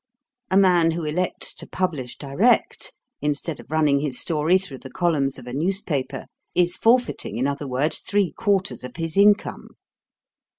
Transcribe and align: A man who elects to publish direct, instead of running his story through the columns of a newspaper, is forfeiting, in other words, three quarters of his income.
A 0.49 0.57
man 0.57 0.89
who 0.93 1.05
elects 1.05 1.53
to 1.53 1.67
publish 1.67 2.17
direct, 2.17 2.95
instead 3.21 3.59
of 3.59 3.69
running 3.69 3.99
his 3.99 4.17
story 4.19 4.57
through 4.57 4.79
the 4.79 4.89
columns 4.89 5.37
of 5.37 5.45
a 5.45 5.53
newspaper, 5.53 6.25
is 6.55 6.75
forfeiting, 6.75 7.37
in 7.37 7.45
other 7.45 7.67
words, 7.67 7.99
three 7.99 8.31
quarters 8.31 8.83
of 8.83 8.95
his 8.95 9.15
income. 9.15 9.67